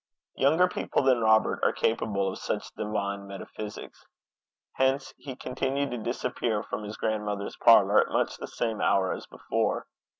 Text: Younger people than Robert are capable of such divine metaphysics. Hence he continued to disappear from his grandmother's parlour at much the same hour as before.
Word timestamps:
Younger 0.35 0.67
people 0.67 1.03
than 1.03 1.21
Robert 1.21 1.59
are 1.61 1.71
capable 1.71 2.27
of 2.31 2.39
such 2.39 2.73
divine 2.73 3.27
metaphysics. 3.27 4.03
Hence 4.73 5.13
he 5.19 5.35
continued 5.35 5.91
to 5.91 5.99
disappear 5.99 6.63
from 6.63 6.81
his 6.81 6.97
grandmother's 6.97 7.57
parlour 7.57 8.01
at 8.01 8.11
much 8.11 8.35
the 8.37 8.47
same 8.47 8.81
hour 8.81 9.13
as 9.13 9.27
before. 9.27 9.85